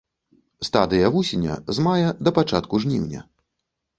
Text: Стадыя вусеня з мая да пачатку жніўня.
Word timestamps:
Стадыя 0.67 1.09
вусеня 1.15 1.57
з 1.77 1.85
мая 1.87 2.09
да 2.27 2.33
пачатку 2.37 2.81
жніўня. 2.87 3.21